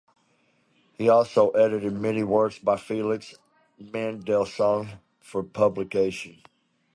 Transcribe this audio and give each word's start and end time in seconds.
He 0.97 1.09
also 1.09 1.51
edited 1.51 1.93
many 1.93 2.23
works 2.23 2.57
by 2.57 2.77
Felix 2.77 3.35
Mendelssohn 3.77 4.97
for 5.19 5.43
publication. 5.43 6.41